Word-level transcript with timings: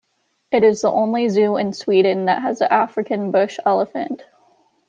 It 0.51 0.63
is 0.63 0.81
the 0.81 0.89
only 0.89 1.29
zoo 1.29 1.57
in 1.57 1.73
Sweden 1.73 2.25
that 2.25 2.41
has 2.41 2.59
African 2.63 3.29
bush 3.29 3.59
elephant. 3.63 4.23